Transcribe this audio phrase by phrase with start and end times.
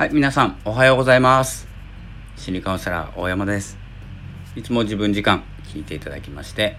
[0.00, 1.68] はい、皆さん、おはようございます。
[2.34, 3.76] 心理カウンセラー、大山です。
[4.56, 6.78] いつも自分時間、聞いていただきまして、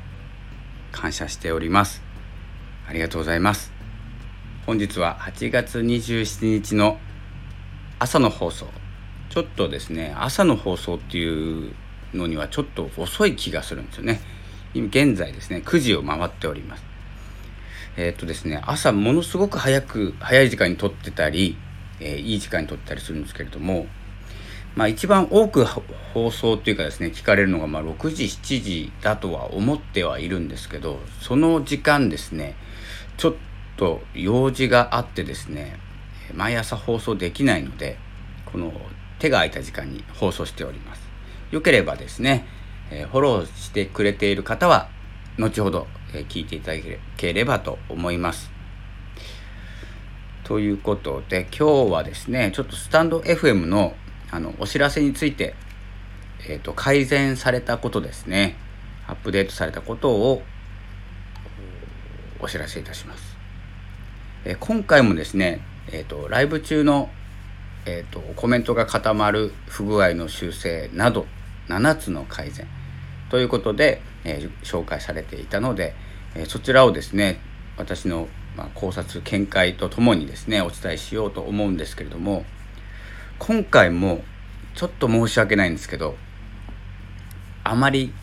[0.91, 2.01] 感謝しております。
[2.89, 3.71] ありがとうございます。
[4.65, 6.97] 本日は8月27日の
[7.99, 8.65] 朝の放送。
[9.29, 11.75] ちょっとですね、朝の放送っていう
[12.15, 14.19] のにはちょっと遅い気がするんですよね。
[14.73, 16.83] 今現在ですね、9時を回っております。
[17.97, 21.55] えー、っとですね、朝ものすごく早く、早い時間に撮ってたり、
[22.01, 23.87] え、いい時間に撮ったりするんですけれども、
[24.75, 25.65] まあ、一番多く
[26.13, 32.55] 放送っていうかですね聞かれるのがまあ6時7時だとは思ってはいるんですけどその時間ですね
[33.17, 33.33] ちょっ
[33.75, 35.77] と用事があってですね
[36.33, 37.97] 毎朝放送できないので
[38.45, 38.71] この
[39.19, 41.01] 手が空いた時間に放送しております。
[41.51, 42.47] よければですね、
[42.89, 44.89] え、フォローしてくれている方は
[45.37, 46.77] 後ほど、え、聞いていただ
[47.17, 48.50] ければと思います。
[50.51, 53.95] ということで今日はですねちょっとスタンド FM の
[54.31, 55.55] あのお知らせについて、
[56.45, 58.57] えーと、改善されたことですね。
[59.07, 60.41] アップデートされたことを
[62.41, 63.37] お知らせいたします、
[64.43, 67.09] えー、今回もですね、えーと、ライブ中の、
[67.85, 71.27] えーと、コメントが固まる不具合の修正など
[71.69, 72.67] 7つの改善。
[73.29, 75.95] ということで、えー、紹介されていたので、
[76.35, 77.39] えそちらをですね
[77.77, 82.45] 私のまあ、考察見解とともにですねお伝えしようと思うんですけれども
[83.39, 84.21] 今回も
[84.75, 86.15] ちょっと申し訳ないんですけど
[87.63, 88.13] あまり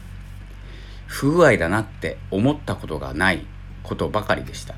[1.07, 3.47] 不具合だなって思ったことがない
[3.83, 4.75] ことばかりでした。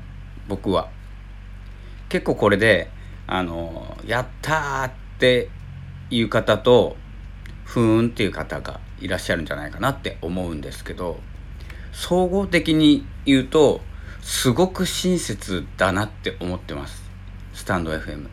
[0.47, 0.89] 僕は。
[2.09, 2.89] 結構これで
[3.27, 5.49] あのやったーって
[6.09, 6.95] いう方と
[7.63, 11.19] ふーんっていう方がいらっしゃるんじゃないかなって思うんですけど
[11.93, 13.81] 総合的に言うと
[14.21, 17.01] すごく親切だなって思ってます。
[17.53, 18.27] スタンド FM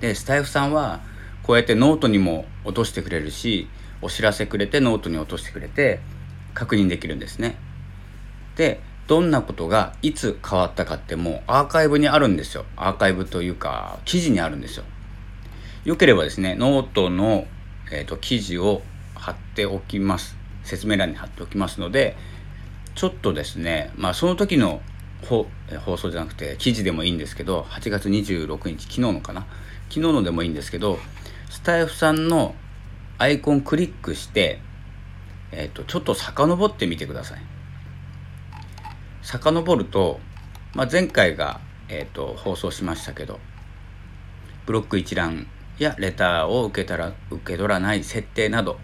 [0.00, 1.00] でスタエフさんは
[1.42, 3.68] こうやってノートにも落としてくれるし
[4.02, 6.00] お知らせくれてノートに落としてくれて
[6.54, 7.56] 確認できるんですね。
[8.56, 12.64] でどんなことがいつ変わったかってもうアーカイブにあるんですよ。
[12.76, 14.84] アーカイブというか記事にあるんですよ。
[15.84, 17.46] よければですねノートの、
[17.92, 18.82] えーと記事を
[19.14, 20.36] 貼っておきます。
[20.64, 22.16] 説明欄に貼っておきますので
[22.96, 24.80] ちょっとですね、まあその時の
[25.22, 25.46] 放
[25.96, 29.42] 送じゃなくて記事でもいいんですけど、8月26日、昨日のかな？
[29.90, 30.98] 昨日のでもいいんですけど、
[31.50, 32.54] スタエフさんの
[33.18, 34.60] アイコンクリックして、
[35.52, 37.40] えっ、ー、と、ちょっと遡ってみてください。
[39.22, 40.20] 遡ると、
[40.74, 43.40] まあ、前回が、えっ、ー、と、放送しましたけど、
[44.64, 45.46] ブロック一覧
[45.78, 48.78] やレターを受けたら受け取らない設定など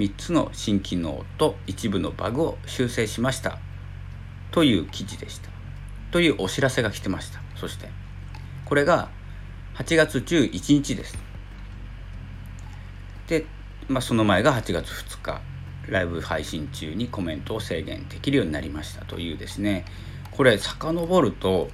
[0.00, 3.58] 3つの新機能と一部のバグを修正しました。
[4.50, 5.50] という記事でした。
[6.10, 7.40] というお知らせが来てました。
[7.56, 7.90] そして
[8.64, 9.10] これが
[9.74, 11.18] 8月11日です。
[13.28, 13.44] で、
[13.88, 15.42] まあ、その前が8月2日。
[15.88, 19.04] ライブ配信中にコメントを制限できるようになりました。
[19.04, 19.84] というですね。
[20.30, 21.68] これ遡ると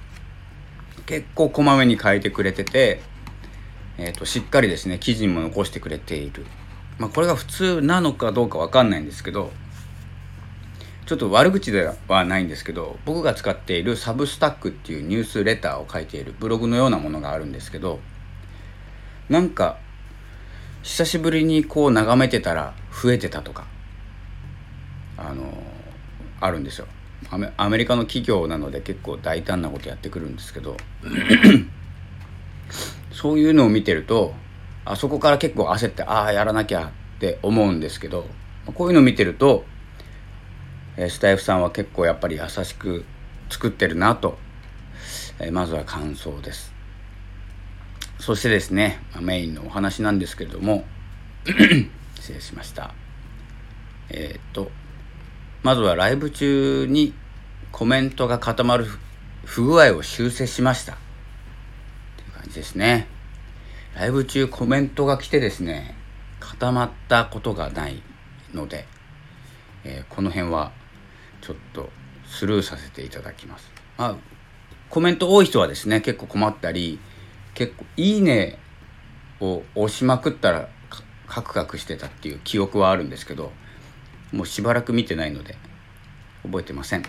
[1.05, 3.01] 結構こまめに変えてくれてて、
[3.97, 6.45] えーと、しっかりですね記事にも残してくれている。
[6.99, 9.51] まあ、これが普通なのかどうか分かんないんですけど
[11.05, 17.99] ちょっと悪口ではないんですけど僕が使っているサブスタックっていうニュースレターを書いているブログのようなものがあるんですけど
[19.29, 19.77] なんか
[20.83, 23.67] 久しぶりにこう眺めてたら増えてたとか
[25.17, 25.53] あの
[26.39, 26.87] あるんですよ。
[27.57, 30.77] アメリカの企業なので結構大胆なことやってくるんですけど
[33.11, 34.33] そういうのを見てると
[34.89, 38.25] あそこから結構焦ってああやらなきゃって思うんですけど
[38.73, 39.65] こういうの見てると
[41.09, 43.05] スタイフさんは結構やっぱり優しく
[43.49, 44.37] 作ってるなと、
[45.51, 46.73] まずは感想です。
[48.19, 50.85] そしてですねメインのお話なんですけれども
[52.19, 52.95] 失礼しました。
[54.09, 54.71] えー、っと
[55.61, 57.13] まずはライブ中に
[57.71, 58.87] コメントが固まる
[59.45, 60.97] 不具合を修正しました。
[62.17, 63.16] という感じですね。
[63.97, 65.95] ライブ中コメントが来てですね
[66.39, 68.03] 固まったことがない
[68.53, 68.85] ので、
[69.83, 70.71] えー、この辺は
[71.41, 71.89] ちょっと
[72.27, 73.71] スルーさせていただきます。
[73.97, 74.15] まあ、
[74.91, 76.99] コメント多い人はですね結構困ったり
[77.55, 78.59] 結構「いいね」
[79.41, 80.69] を押しまくったら
[81.25, 83.51] カクカクしてたっていう記憶はあるんですけど
[84.31, 85.57] もうしばらく見てないので
[86.43, 87.03] 覚えてません。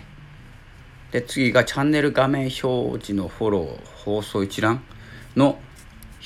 [1.11, 4.83] で次がチャンネル画面表示のフォロー放送一覧
[5.35, 5.59] の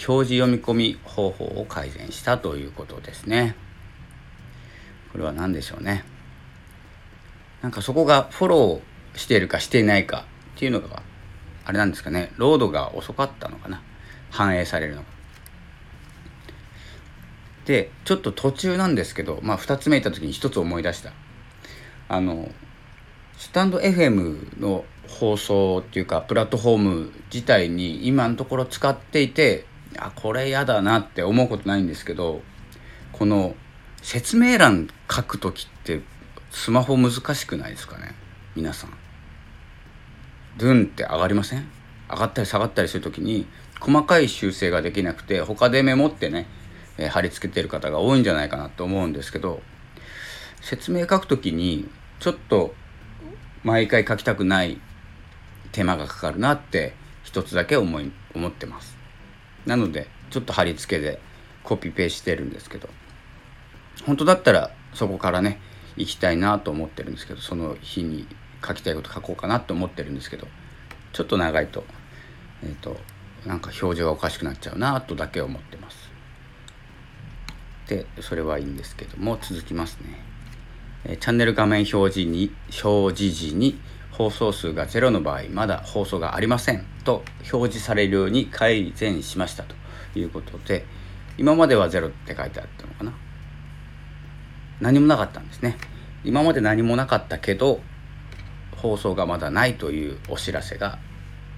[0.07, 3.55] 表示読み込み方法を改善したということですね。
[5.11, 6.03] これは何でしょうね。
[7.61, 10.25] なんかそこがフォローしているかしていないか
[10.55, 11.01] っていうのが
[11.65, 13.81] あれなんですかねロードが遅かったのかな
[14.29, 15.07] 反映されるのが
[17.65, 21.13] でちょっと途中なんですけど、まあ、2つ目行った時に1つ思い出した
[22.09, 22.49] あの
[23.37, 29.65] スタンド FM の放送っていうかプラットフォーム自体に今のところ使っていて
[29.99, 32.41] あこれ嫌だなって思うことないんですけど
[33.11, 33.55] この
[34.01, 36.01] 説明欄書く時って
[36.51, 38.13] スマホ難しくないですかね？
[38.55, 38.93] 皆さん。
[40.57, 41.67] ドゥンって上がりません？
[42.09, 43.47] 上がったり下がったりする時に
[43.79, 46.47] 細かい修正ができなくて他でメモってね、
[46.97, 49.61] え、貼り付けてる方が多いんじゃないかなと思うんですけど
[50.61, 52.75] 説明書く時にちょっと
[53.63, 54.79] 毎回書きたくない
[55.71, 56.93] 手間がかかるなって
[57.23, 58.92] 一つだけ思い思ってます。
[59.65, 61.19] なのでちょっと貼り付けで
[61.63, 62.89] コピペしてるんですけど
[64.05, 65.59] 本当だったらそこからね
[65.95, 68.27] 行きたいなと思ってるんですけどその日に
[68.65, 70.47] 書きたいこと書こうかなと思ってるんですけど
[71.11, 71.83] ちょっと長いと
[72.63, 72.97] えっ、ー、と
[73.45, 76.11] なんか表情がおかしくなっちゃうなとだけ思ってます。
[77.87, 80.17] でそれはいいんですけども続きますね、
[81.03, 83.77] えチャンネル画面表示に表示時に
[84.13, 89.75] 放送数が0の場合まだ放送がありませんと表示されるように改善しましたと
[90.15, 90.85] いうことで
[91.37, 93.13] 今までは0って書いてあったのかな？
[94.79, 95.77] 何もなかったんですね。
[96.23, 97.81] 今まで何もなかったけど
[98.77, 100.99] 放送がまだないというお知らせが、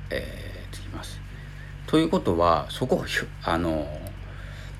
[0.09, 1.19] えー、つきます。
[1.87, 3.03] ということはそこ
[3.43, 3.87] あの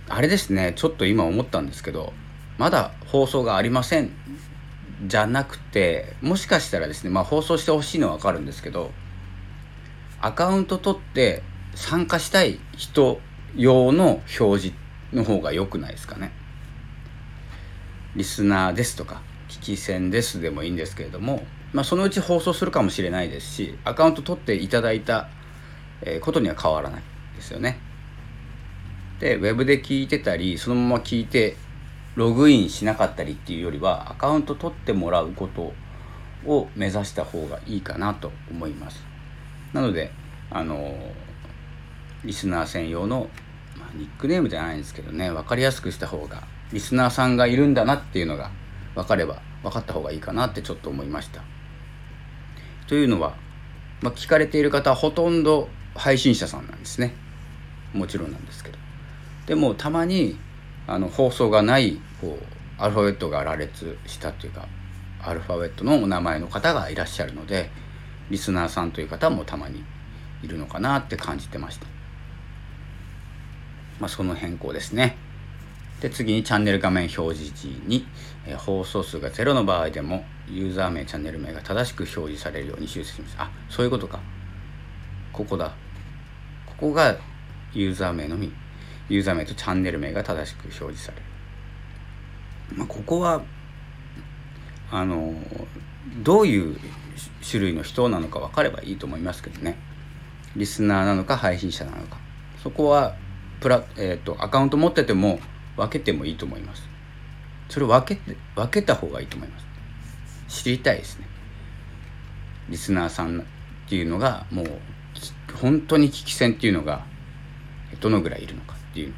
[0.07, 0.73] あれですね。
[0.75, 2.13] ちょっと今思ったんですけど
[2.57, 4.11] まだ放送がありません
[5.07, 8.91] じゃなくてもしかしたらですねまあ放送してほしいのは分かるんですけど
[10.21, 11.43] アカウント取って
[11.75, 13.19] 参加したい人
[13.55, 14.73] 用の表示
[15.13, 16.31] の方が良くないですかね。
[18.15, 25.27] リスナーですとか聞き戦ですでもいいんですけれどもまあ、そのうち放送するかもしれないですしアカウント取っていただいた
[26.21, 27.03] ことには変わらない
[27.35, 27.79] ですよね。
[29.19, 31.57] でウェブで聞いてたりそのまま聞いて
[32.15, 35.73] ログインしなかったりっていうよりはアカウント取ってもらうこと
[36.45, 39.03] を目指した方がいいかなと思います。
[39.73, 40.11] なので
[40.49, 40.95] あの
[42.23, 43.29] リスナー専用の、
[43.77, 48.51] まあ、ニックネームじゃないんですけどね分かりやすくした方がリスナーさんがいるんだなっていうのが
[48.95, 51.43] 分かれば分かった方がいいかなってちょっと思いました。
[52.87, 53.35] というのは、
[54.01, 57.15] まあ、聞かれている方はほとんど配信者さんなんですね
[57.93, 58.77] もちろんなんですけど
[59.47, 60.37] でもたまに
[60.87, 64.67] あの放送がないこうアルファベットが羅列したというか
[65.21, 67.71] アルファベットのお名前の方がいらっしゃるので
[68.29, 69.83] リスナーさんという方もたまに
[70.43, 71.87] いるのかなって感じてました。
[73.99, 75.17] まあその変更ですね。
[76.01, 78.05] で次にチャンネル画面表示時に、
[78.45, 83.35] えー、放送数が0の場合でもユーザー名チャンネル名が正しく表示されるように修正します。
[83.39, 84.19] あそういうことか。
[85.31, 85.73] ここだ。
[86.65, 87.17] ここが
[87.73, 88.51] ユーザー名のみ。
[89.09, 91.23] ユーザー名とチャンネル名が正しく表示される。
[92.77, 93.43] まあここは
[94.91, 95.33] あの
[96.23, 96.77] どういう
[97.47, 99.77] 種類の人なのか分かればいいと思いますけどね。
[100.55, 102.17] リスナーなのか配信者なのか。
[102.63, 103.15] そこは
[103.59, 105.39] プラ、えーとアカウント持ってても
[105.75, 106.83] 分けてもいいと思います。
[107.69, 109.59] それを分けて分けた方がいいと思いま
[110.47, 110.63] す。
[110.63, 111.27] 知りたいですね。
[112.69, 113.43] リスナーさんっ
[113.89, 114.67] ていうのがもう
[115.61, 117.05] 本当に危機戦っていうのが
[117.99, 118.74] どのぐらいいるのか。
[118.95, 119.13] ていう。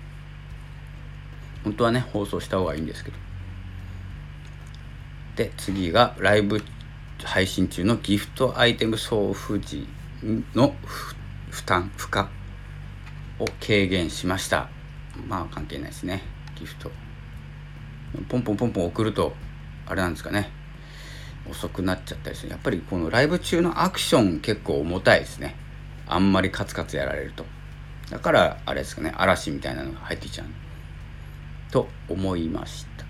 [1.63, 3.17] 本当はね放送した方がいいんですけど。
[5.35, 6.61] で次がライブ
[7.23, 9.87] 配信中のギフトアイテム送付時
[10.55, 10.75] の
[11.49, 12.23] 負担負荷
[13.39, 14.69] を軽減しました。
[15.27, 16.23] まあ関係ないですね。
[16.55, 16.91] ギフト。
[18.29, 19.33] ポンポンポンポン送ると
[19.85, 20.49] あれなんですかね。
[21.49, 22.49] 遅くなっちゃったりする。
[22.49, 25.55] やっぱりこのライブ中のアクション結構重たいですね。
[26.07, 27.45] あんまりカツカツやられると。
[28.09, 30.47] だからあれですかね嵐みたいなのが入ってきちゃう。
[31.71, 33.05] と思いました。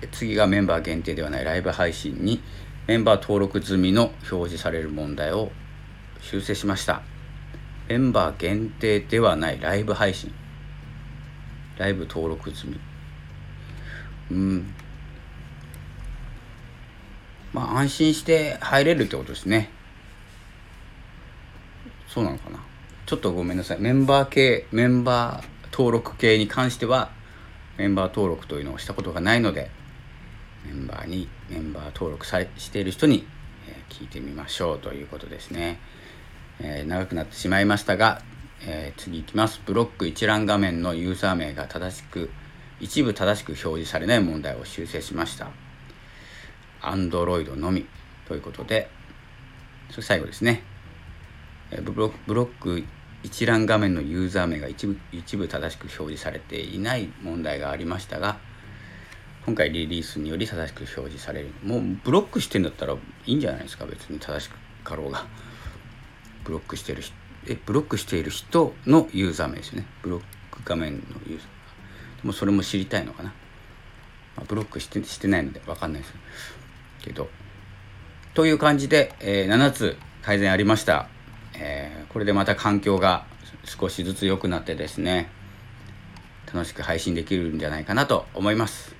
[0.00, 2.42] で次がメンバー限定ではないライブ配信に
[2.86, 5.52] メンバー登録済みの表示される問題を
[6.20, 7.02] 修正しました。
[7.88, 10.32] メンバー限定ではないライブ配信。
[11.78, 12.80] ライブ登録済み。
[14.30, 14.74] うん。
[17.52, 19.70] まあ安心して入れるってことですね。
[22.08, 22.71] そうなのかな。
[23.06, 27.10] ちょっとごめんなさいメンバー系メンバー登録系に関しては
[27.76, 29.70] メンバー登録というのをしたことがないので
[30.64, 33.26] メンバーにメンバー登録さしている人に、
[33.68, 35.80] えー、聞いてみましょうということですね、
[36.60, 38.22] えー、長くなってしまいましたが
[38.64, 39.60] えー、次いきます。
[39.66, 42.30] ブロック一覧画面のユーザー名が正しく、
[42.80, 45.48] 一部正しく表示されない問題を修正しました。
[46.80, 47.86] Android のみ
[48.28, 48.88] ということで、
[49.90, 50.62] それ最後ですね。
[51.80, 52.84] ブロブロック
[53.22, 58.38] 一覧画面のユーザー名が一部一部正しく表示されていない問題がありましたが
[59.46, 61.52] 今回リリースにより正しく表示される。
[61.64, 63.86] もうブロックしてんだったらいいんじゃないですか？
[63.86, 65.26] 別に正しくかろうが。
[66.44, 67.02] ブロックしてる
[67.48, 69.86] えブロックしている人のユーザー名ですよね。
[70.02, 72.22] ブロック画面のユーザー。
[72.22, 73.30] でもそれも知りたいのかな、
[74.36, 76.14] まあ、ブロックしてしてないので分かんないです
[77.00, 77.28] けど。
[78.34, 81.08] という感じで、えー、7つ改善ありました、
[81.54, 83.26] えー、これでまた環境が
[83.64, 85.30] 少しずつ良くなってですね
[86.52, 88.94] 楽しく配信できるんじゃないかなと思います。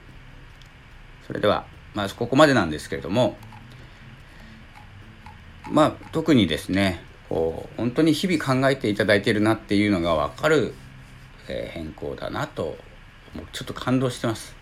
[1.27, 3.37] それではまずここまでなんですけれども
[5.71, 10.75] まあ特にですねこう本当に日々考えていただいているなっていうのが分かる、
[11.49, 12.77] えー、変更だなと
[13.53, 14.55] ちょっと感動してます。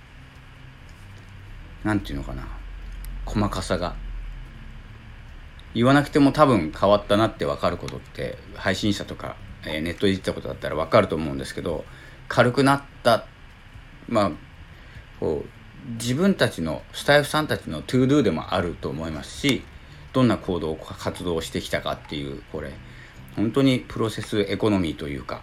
[1.82, 2.46] 何て言うのかな。
[3.24, 3.94] 細かさが。
[5.74, 11.84] 言わなくても多分変わったなって分かることって配信者とか、えー、ネットで言ったことだったら分かると思うんですけど
[12.28, 13.26] 軽くなった
[14.08, 14.30] まあ
[15.20, 19.62] こう自分たちのスタエフさんたちの To Do でもあると思いますし
[20.12, 22.72] どんな行動活動をしてきたかっていうこれ
[23.36, 25.42] 本当にプロセスエコノミーというか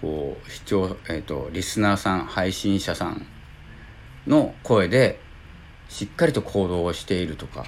[0.00, 3.26] こう視聴、えーと、リスナーさん配信者さん
[4.26, 5.20] の声で
[5.88, 7.64] しっかりと行動をしているとか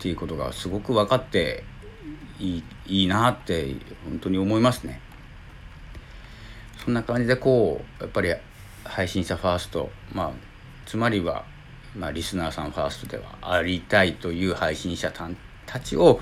[0.00, 1.62] っていうことがすごく分かって
[2.38, 5.00] いいいいなって本当に思いますね。
[6.82, 8.34] そんな感じでこうやっぱり
[8.84, 10.30] 配信者ファーストまあ
[10.86, 11.44] つまりは
[11.96, 15.12] まあ、リスナーさんファーストではありたいという配信者
[15.66, 16.20] たちを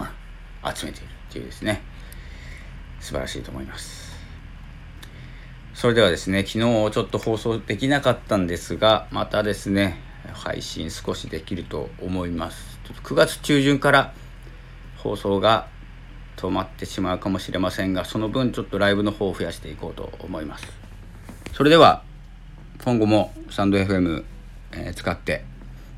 [0.75, 1.83] 集めているっていうですね。
[3.01, 4.17] 素晴らしいと思います。
[5.75, 10.01] それではですね昨日ちょっと放送できなかったんですがまたですね
[10.33, 12.78] 配信少しできると思います。
[12.89, 14.15] ちょっと9月中旬から
[14.97, 15.69] 放送が
[16.37, 20.67] 止まってしまうかもしれませんがその分ちょっとライブの方を増やしていこうと思います。
[21.53, 22.03] それでは
[22.83, 24.25] 今後もサンド FM、
[24.73, 25.45] えー、使って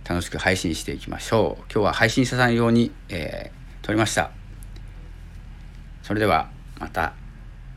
[0.09, 1.63] 楽しく配信していきましょう。
[1.73, 4.33] 今日は配信者さん用に、えー、撮りました。
[6.03, 7.13] それではまた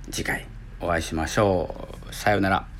[0.09, 0.47] 次回
[0.81, 2.15] お会いしましょう。
[2.15, 2.72] さようなら。